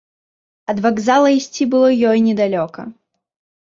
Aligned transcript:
Ад 0.73 0.77
вакзала 0.85 1.29
ісці 1.37 1.69
было 1.77 1.95
ёй 2.09 2.27
недалёка. 2.33 2.93